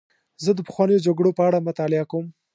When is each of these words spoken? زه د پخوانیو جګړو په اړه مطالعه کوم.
زه 0.43 0.51
د 0.55 0.59
پخوانیو 0.67 1.03
جګړو 1.05 1.29
په 1.37 1.43
اړه 1.47 1.65
مطالعه 1.69 2.05
کوم. 2.11 2.25